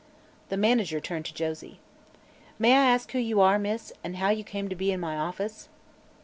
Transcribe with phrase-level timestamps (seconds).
[0.49, 1.79] The manager turned to Josie.
[2.57, 5.15] "May I ask who you are, Miss, and how you came to be in my
[5.15, 5.69] office?"